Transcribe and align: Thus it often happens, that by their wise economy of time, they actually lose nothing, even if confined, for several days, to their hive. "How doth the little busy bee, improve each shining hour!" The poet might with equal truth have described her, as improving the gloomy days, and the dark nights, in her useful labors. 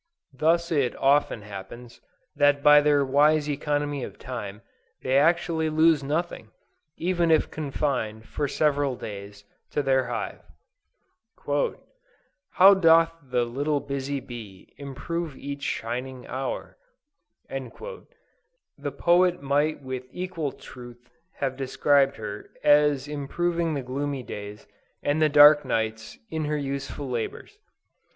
Thus 0.33 0.71
it 0.71 0.95
often 0.95 1.43
happens, 1.43 2.01
that 2.35 2.63
by 2.63 2.81
their 2.81 3.05
wise 3.05 3.47
economy 3.47 4.03
of 4.03 4.17
time, 4.17 4.63
they 5.03 5.15
actually 5.15 5.69
lose 5.69 6.03
nothing, 6.03 6.49
even 6.97 7.29
if 7.29 7.51
confined, 7.51 8.25
for 8.27 8.47
several 8.47 8.95
days, 8.95 9.45
to 9.69 9.83
their 9.83 10.05
hive. 10.07 10.41
"How 12.53 12.73
doth 12.73 13.11
the 13.21 13.45
little 13.45 13.79
busy 13.79 14.19
bee, 14.19 14.73
improve 14.75 15.37
each 15.37 15.61
shining 15.61 16.25
hour!" 16.25 16.77
The 17.47 18.91
poet 18.91 19.43
might 19.43 19.83
with 19.83 20.07
equal 20.09 20.51
truth 20.51 21.11
have 21.33 21.55
described 21.55 22.15
her, 22.15 22.49
as 22.63 23.07
improving 23.07 23.75
the 23.75 23.83
gloomy 23.83 24.23
days, 24.23 24.65
and 25.03 25.21
the 25.21 25.29
dark 25.29 25.63
nights, 25.63 26.17
in 26.31 26.45
her 26.45 26.57
useful 26.57 27.07
labors. 27.07 27.59